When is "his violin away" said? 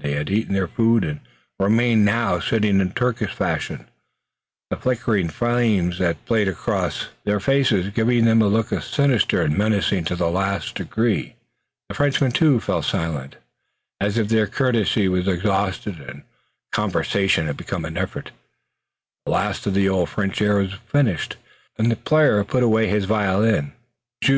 22.88-24.30